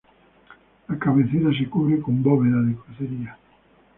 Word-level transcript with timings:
La 0.87 0.97
cabecera 0.97 1.51
se 1.55 1.69
cubre 1.69 1.99
con 2.01 2.23
bóveda 2.23 2.59
de 2.61 2.73
crucería. 2.75 3.37